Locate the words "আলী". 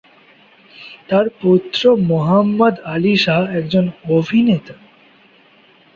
2.85-3.13